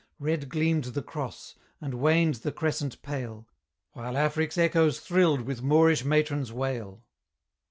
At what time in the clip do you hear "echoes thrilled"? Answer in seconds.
4.57-5.41